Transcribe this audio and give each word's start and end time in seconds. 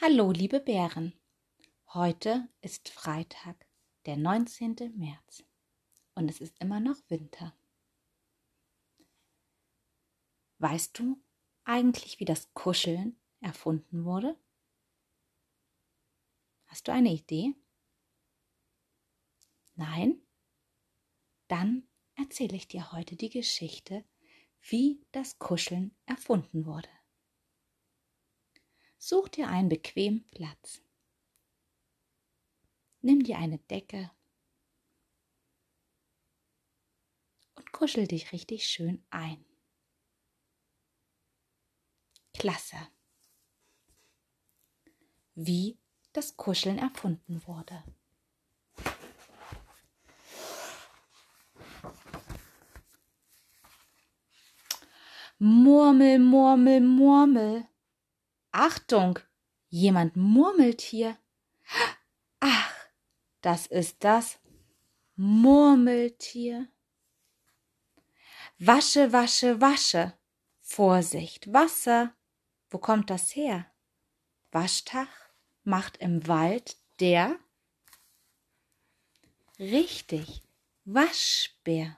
Hallo, 0.00 0.30
liebe 0.30 0.60
Bären. 0.60 1.12
Heute 1.92 2.48
ist 2.60 2.88
Freitag, 2.88 3.66
der 4.06 4.16
19. 4.16 4.96
März 4.96 5.42
und 6.14 6.28
es 6.28 6.40
ist 6.40 6.56
immer 6.60 6.78
noch 6.78 6.98
Winter. 7.08 7.52
Weißt 10.58 10.96
du 10.96 11.20
eigentlich, 11.64 12.20
wie 12.20 12.24
das 12.24 12.54
Kuscheln 12.54 13.18
erfunden 13.40 14.04
wurde? 14.04 14.38
Hast 16.68 16.86
du 16.86 16.92
eine 16.92 17.12
Idee? 17.12 17.56
Nein? 19.74 20.22
Dann 21.48 21.88
erzähle 22.14 22.54
ich 22.54 22.68
dir 22.68 22.92
heute 22.92 23.16
die 23.16 23.30
Geschichte, 23.30 24.04
wie 24.60 25.04
das 25.10 25.40
Kuscheln 25.40 25.92
erfunden 26.06 26.66
wurde. 26.66 26.88
Such 28.98 29.28
dir 29.28 29.48
einen 29.48 29.68
bequemen 29.68 30.26
Platz. 30.32 30.82
Nimm 33.00 33.22
dir 33.22 33.38
eine 33.38 33.58
Decke 33.58 34.10
und 37.54 37.72
kuschel 37.72 38.08
dich 38.08 38.32
richtig 38.32 38.66
schön 38.66 39.04
ein. 39.10 39.44
Klasse. 42.34 42.76
Wie 45.34 45.78
das 46.12 46.36
Kuscheln 46.36 46.78
erfunden 46.78 47.46
wurde. 47.46 47.84
Murmel, 55.38 56.18
Murmel, 56.18 56.80
Murmel. 56.80 57.68
Achtung, 58.60 59.20
jemand 59.68 60.16
murmelt 60.16 60.80
hier. 60.80 61.16
Ach, 62.40 62.74
das 63.40 63.68
ist 63.68 64.02
das 64.02 64.40
Murmeltier. 65.14 66.66
Wasche, 68.58 69.12
wasche, 69.12 69.60
wasche. 69.60 70.12
Vorsicht, 70.60 71.52
Wasser. 71.52 72.12
Wo 72.68 72.78
kommt 72.78 73.10
das 73.10 73.36
her? 73.36 73.70
Waschtag 74.50 75.08
macht 75.62 75.98
im 75.98 76.26
Wald 76.26 76.78
der 76.98 77.38
Richtig, 79.60 80.42
Waschbär. 80.84 81.96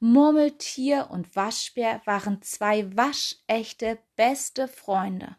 Murmeltier 0.00 1.08
und 1.10 1.34
Waschbär 1.36 2.00
waren 2.04 2.42
zwei 2.42 2.94
waschechte 2.96 3.98
beste 4.16 4.68
Freunde. 4.68 5.36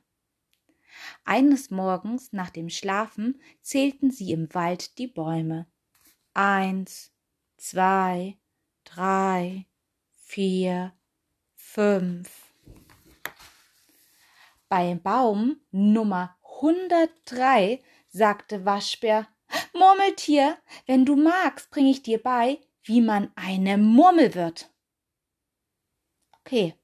Eines 1.25 1.69
Morgens 1.69 2.33
nach 2.33 2.49
dem 2.49 2.69
Schlafen 2.69 3.41
zählten 3.61 4.11
sie 4.11 4.31
im 4.31 4.53
Wald 4.53 4.97
die 4.97 5.07
Bäume. 5.07 5.67
Eins, 6.33 7.11
zwei, 7.57 8.37
drei, 8.83 9.65
vier, 10.15 10.93
fünf. 11.55 12.47
Beim 14.69 15.01
Baum 15.01 15.61
Nummer 15.71 16.37
103 16.43 17.81
sagte 18.09 18.65
Waschbär, 18.65 19.27
Murmeltier, 19.73 20.57
wenn 20.85 21.05
du 21.05 21.15
magst, 21.15 21.69
bring 21.69 21.85
ich 21.85 22.01
dir 22.01 22.21
bei, 22.21 22.59
wie 22.87 23.01
man 23.01 23.31
eine 23.35 23.77
Murmel 23.77 24.33
wird. 24.33 24.71
Okay. 26.41 26.75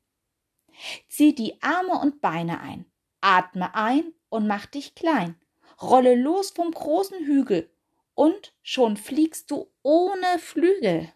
Zieh 1.08 1.34
die 1.34 1.62
Arme 1.62 2.00
und 2.00 2.20
Beine 2.20 2.60
ein, 2.60 2.86
atme 3.22 3.74
ein 3.76 4.14
und 4.30 4.48
mach 4.48 4.66
dich 4.66 4.96
klein. 4.96 5.40
Rolle 5.82 6.16
los 6.16 6.52
vom 6.52 6.72
großen 6.72 7.26
Hügel 7.26 7.70
und 8.16 8.54
schon 8.62 8.98
fliegst 8.98 9.52
du 9.52 9.72
ohne 9.82 10.40
Flügel. 10.40 11.12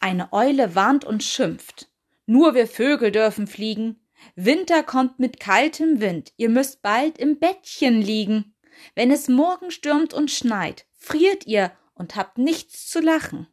Eine 0.00 0.32
Eule 0.32 0.74
warnt 0.74 1.04
und 1.04 1.24
schimpft. 1.24 1.88
Nur 2.26 2.54
wir 2.54 2.66
Vögel 2.66 3.10
dürfen 3.10 3.46
fliegen. 3.46 4.00
Winter 4.34 4.82
kommt 4.82 5.18
mit 5.18 5.40
kaltem 5.40 6.00
Wind. 6.00 6.32
Ihr 6.36 6.50
müsst 6.50 6.82
bald 6.82 7.18
im 7.18 7.38
Bettchen 7.38 8.00
liegen. 8.00 8.54
Wenn 8.94 9.10
es 9.10 9.28
morgen 9.28 9.70
stürmt 9.70 10.14
und 10.14 10.30
schneit, 10.30 10.86
friert 10.96 11.46
ihr 11.46 11.72
und 11.94 12.16
habt 12.16 12.38
nichts 12.38 12.88
zu 12.88 13.00
lachen. 13.00 13.48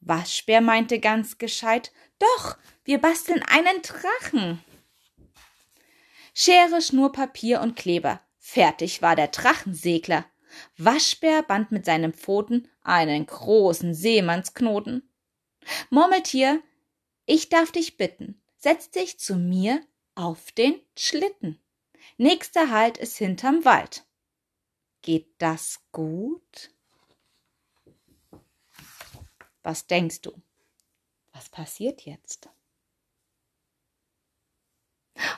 Waschbär 0.00 0.60
meinte 0.60 1.00
ganz 1.00 1.38
gescheit, 1.38 1.92
doch, 2.18 2.58
wir 2.84 2.98
basteln 2.98 3.42
einen 3.42 3.82
Drachen. 3.82 4.62
Schere, 6.34 6.82
Schnur, 6.82 7.12
Papier 7.12 7.60
und 7.60 7.76
Kleber. 7.76 8.20
Fertig 8.38 9.02
war 9.02 9.16
der 9.16 9.28
Drachensegler. 9.28 10.26
Waschbär 10.76 11.42
band 11.42 11.72
mit 11.72 11.84
seinen 11.84 12.12
Pfoten 12.12 12.68
einen 12.82 13.26
großen 13.26 13.94
Seemannsknoten. 13.94 15.08
Murmeltier, 15.90 16.62
ich 17.24 17.48
darf 17.48 17.72
dich 17.72 17.96
bitten, 17.96 18.42
setz 18.58 18.90
dich 18.90 19.18
zu 19.18 19.36
mir 19.36 19.80
auf 20.14 20.52
den 20.52 20.78
Schlitten. 20.96 21.58
Nächster 22.18 22.70
Halt 22.70 22.98
ist 22.98 23.16
hinterm 23.16 23.64
Wald. 23.64 24.04
Geht 25.04 25.34
das 25.36 25.82
gut? 25.92 26.70
Was 29.62 29.86
denkst 29.86 30.22
du? 30.22 30.32
Was 31.34 31.50
passiert 31.50 32.06
jetzt? 32.06 32.48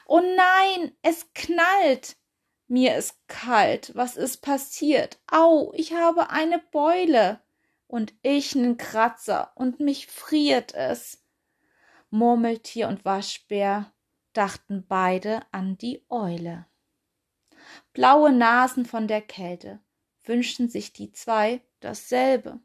Oh 0.07 0.21
nein, 0.21 0.97
es 1.03 1.33
knallt. 1.35 2.17
Mir 2.69 2.97
ist 2.97 3.17
kalt. 3.27 3.93
Was 3.97 4.17
ist 4.17 4.37
passiert? 4.37 5.19
Au, 5.27 5.73
ich 5.75 5.95
habe 5.95 6.31
eine 6.31 6.61
Beule. 6.71 7.41
Und 7.89 8.15
ich 8.23 8.55
nen 8.55 8.77
Kratzer 8.77 9.51
und 9.57 9.81
mich 9.81 10.07
friert 10.07 10.75
es. 10.75 11.25
Murmeltier 12.11 12.87
und 12.87 13.05
Waschbär 13.05 13.93
dachten 14.33 14.87
beide 14.87 15.41
an 15.51 15.77
die 15.77 16.07
Eule 16.09 16.67
blaue 17.97 18.31
Nasen 18.31 18.85
von 18.85 19.09
der 19.09 19.23
Kälte, 19.23 19.81
wünschen 20.23 20.69
sich 20.69 20.93
die 20.93 21.13
zwei 21.13 21.63
dasselbe. 21.81 22.61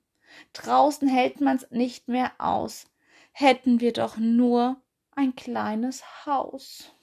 Draußen 0.52 1.08
hält 1.08 1.40
man's 1.40 1.66
nicht 1.72 2.10
mehr 2.10 2.34
aus. 2.38 2.88
Hätten 3.32 3.80
wir 3.80 3.94
doch 3.94 4.18
nur 4.18 4.82
ein 5.12 5.34
kleines 5.34 6.26
Haus. 6.26 6.94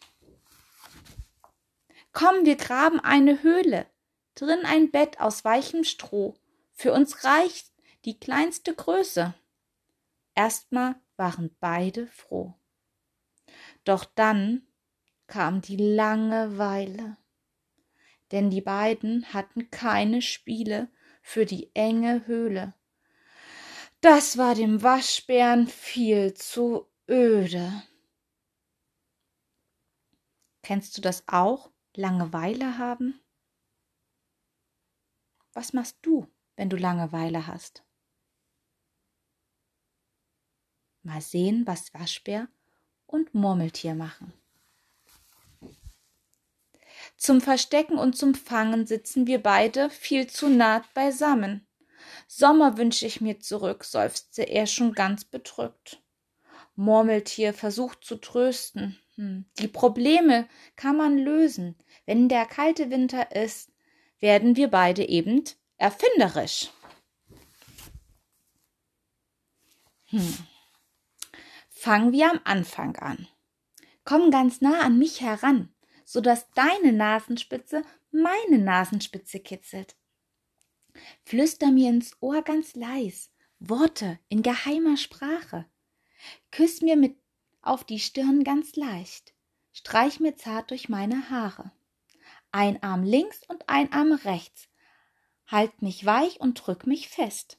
Komm, 2.12 2.44
wir 2.44 2.56
graben 2.56 3.00
eine 3.00 3.42
Höhle, 3.42 3.86
drin 4.34 4.66
ein 4.66 4.90
Bett 4.90 5.20
aus 5.20 5.46
weichem 5.46 5.82
Stroh. 5.82 6.34
Für 6.74 6.92
uns 6.92 7.24
reicht 7.24 7.72
die 8.04 8.20
kleinste 8.20 8.74
Größe. 8.74 9.32
Erstmal 10.34 10.96
waren 11.16 11.56
beide 11.60 12.06
froh. 12.08 12.52
Doch 13.84 14.04
dann 14.04 14.66
kam 15.28 15.62
die 15.62 15.78
Langeweile 15.78 17.16
denn 18.32 18.50
die 18.50 18.60
beiden 18.60 19.32
hatten 19.32 19.70
keine 19.70 20.22
Spiele 20.22 20.90
für 21.22 21.46
die 21.46 21.74
enge 21.74 22.26
Höhle. 22.26 22.74
Das 24.00 24.38
war 24.38 24.54
dem 24.54 24.82
Waschbären 24.82 25.66
viel 25.66 26.34
zu 26.34 26.86
öde. 27.08 27.82
Kennst 30.62 30.96
du 30.96 31.00
das 31.00 31.24
auch? 31.26 31.72
Langeweile 31.96 32.78
haben? 32.78 33.20
Was 35.52 35.72
machst 35.72 35.98
du, 36.02 36.28
wenn 36.54 36.70
du 36.70 36.76
Langeweile 36.76 37.48
hast? 37.48 37.84
Mal 41.02 41.20
sehen, 41.20 41.66
was 41.66 41.92
Waschbär 41.94 42.48
und 43.06 43.34
Murmeltier 43.34 43.94
machen. 43.94 44.32
Zum 47.28 47.42
Verstecken 47.42 47.98
und 47.98 48.16
zum 48.16 48.34
Fangen 48.34 48.86
sitzen 48.86 49.26
wir 49.26 49.42
beide 49.42 49.90
viel 49.90 50.28
zu 50.28 50.48
naht 50.48 50.94
beisammen. 50.94 51.68
Sommer 52.26 52.78
wünsche 52.78 53.04
ich 53.04 53.20
mir 53.20 53.38
zurück, 53.38 53.84
seufzte 53.84 54.44
er 54.44 54.66
schon 54.66 54.94
ganz 54.94 55.26
bedrückt. 55.26 56.02
Murmeltier 56.74 57.52
versucht 57.52 58.02
zu 58.02 58.16
trösten. 58.16 58.98
Hm. 59.16 59.44
Die 59.58 59.68
Probleme 59.68 60.48
kann 60.74 60.96
man 60.96 61.18
lösen. 61.18 61.76
Wenn 62.06 62.30
der 62.30 62.46
kalte 62.46 62.88
Winter 62.88 63.36
ist, 63.36 63.72
werden 64.20 64.56
wir 64.56 64.68
beide 64.68 65.06
eben 65.06 65.44
erfinderisch. 65.76 66.70
Hm. 70.06 70.34
Fangen 71.68 72.12
wir 72.12 72.30
am 72.30 72.40
Anfang 72.44 72.96
an. 72.96 73.28
Komm 74.06 74.30
ganz 74.30 74.62
nah 74.62 74.80
an 74.80 74.98
mich 74.98 75.20
heran 75.20 75.68
so 76.08 76.22
dass 76.22 76.50
deine 76.52 76.94
Nasenspitze 76.94 77.82
meine 78.10 78.58
Nasenspitze 78.58 79.40
kitzelt. 79.40 79.94
Flüster 81.22 81.70
mir 81.70 81.90
ins 81.90 82.16
Ohr 82.20 82.40
ganz 82.40 82.74
leis 82.74 83.30
Worte 83.58 84.18
in 84.30 84.42
geheimer 84.42 84.96
Sprache. 84.96 85.66
Küss 86.50 86.80
mir 86.80 86.96
mit 86.96 87.18
auf 87.60 87.84
die 87.84 87.98
Stirn 87.98 88.42
ganz 88.42 88.74
leicht. 88.74 89.34
streich 89.72 90.18
mir 90.18 90.34
zart 90.34 90.70
durch 90.70 90.88
meine 90.88 91.28
Haare. 91.28 91.72
Ein 92.52 92.82
Arm 92.82 93.02
links 93.02 93.42
und 93.46 93.68
ein 93.68 93.92
Arm 93.92 94.12
rechts. 94.12 94.68
Halt 95.46 95.82
mich 95.82 96.06
weich 96.06 96.40
und 96.40 96.54
drück 96.54 96.86
mich 96.86 97.10
fest. 97.10 97.58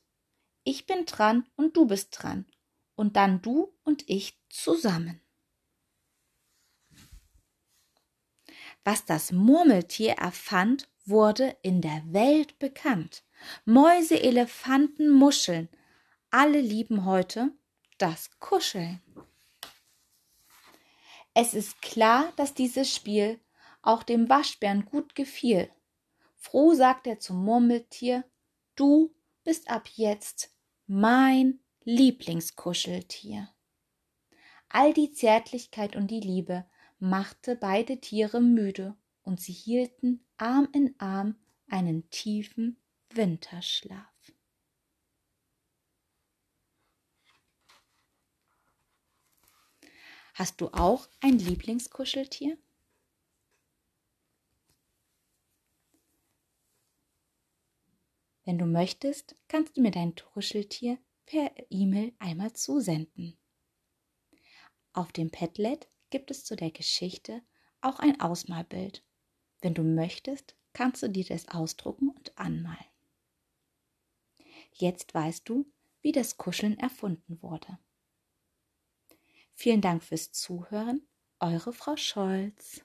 Ich 0.64 0.88
bin 0.88 1.06
dran 1.06 1.48
und 1.56 1.78
du 1.78 1.86
bist 1.86 2.18
dran. 2.20 2.48
Und 2.96 3.16
dann 3.16 3.44
du 3.44 3.78
und 3.84 4.10
ich 4.10 4.42
zusammen. 4.50 5.22
Was 8.92 9.06
das 9.06 9.32
Murmeltier 9.32 10.14
erfand, 10.14 10.90
wurde 11.06 11.56
in 11.62 11.80
der 11.80 12.02
Welt 12.08 12.58
bekannt. 12.58 13.22
Mäuse, 13.64 14.20
Elefanten, 14.20 15.12
Muscheln, 15.12 15.70
alle 16.32 16.60
lieben 16.60 17.06
heute 17.06 17.52
das 18.00 18.32
Kuscheln. 18.40 19.00
Es 21.36 21.54
ist 21.54 21.84
klar, 21.84 22.34
dass 22.36 22.56
dieses 22.56 22.92
Spiel 22.92 23.40
auch 23.84 24.02
dem 24.02 24.28
Waschbären 24.28 24.86
gut 24.86 25.14
gefiel. 25.14 25.70
Froh 26.36 26.74
sagt 26.74 27.06
er 27.06 27.20
zum 27.20 27.46
Murmeltier, 27.46 28.24
du 28.76 29.14
bist 29.44 29.70
ab 29.70 29.88
jetzt 29.94 30.52
mein 30.88 31.60
Lieblingskuscheltier. 31.84 33.50
All 34.68 34.96
die 34.96 35.12
Zärtlichkeit 35.12 35.96
und 35.96 36.08
die 36.10 36.22
Liebe 36.22 36.66
machte 37.00 37.56
beide 37.56 38.00
Tiere 38.00 38.42
müde, 38.42 38.96
und 39.24 39.40
sie 39.40 39.54
hielten 39.54 40.26
Arm 40.38 40.68
in 40.74 40.96
Arm 41.00 41.36
einen 41.68 42.10
tiefen 42.10 42.78
Winterschlaf. 43.14 44.08
Hast 50.34 50.62
du 50.62 50.70
auch 50.70 51.08
ein 51.20 51.38
Lieblingskuscheltier? 51.38 52.58
Wenn 58.46 58.58
du 58.58 58.66
möchtest, 58.66 59.36
kannst 59.48 59.78
du 59.78 59.82
mir 59.82 59.92
dein 59.92 60.16
Kuscheltier 60.16 60.98
per 61.26 61.52
E-Mail 61.70 62.14
einmal 62.18 62.54
zusenden. 62.54 63.38
Auf 64.94 65.12
dem 65.12 65.30
Padlet 65.30 65.88
gibt 66.10 66.32
es 66.32 66.46
zu 66.46 66.56
der 66.56 66.72
Geschichte 66.72 67.42
auch 67.82 68.00
ein 68.00 68.20
Ausmalbild. 68.20 69.04
Wenn 69.62 69.74
du 69.74 69.84
möchtest, 69.84 70.56
kannst 70.74 71.04
du 71.04 71.10
dir 71.10 71.26
das 71.26 71.48
ausdrucken 71.50 72.10
und 72.10 72.38
anmalen. 72.38 72.78
Jetzt 74.74 75.14
weißt 75.14 75.48
du, 75.48 75.72
wie 76.02 76.12
das 76.12 76.38
Kuscheln 76.38 76.78
erfunden 76.78 77.42
wurde. 77.42 77.80
Vielen 79.54 79.82
Dank 79.82 80.04
fürs 80.04 80.32
Zuhören, 80.32 81.08
eure 81.40 81.74
Frau 81.74 81.98
Scholz. 81.98 82.82